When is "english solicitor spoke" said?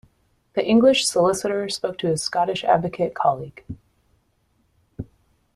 0.65-1.99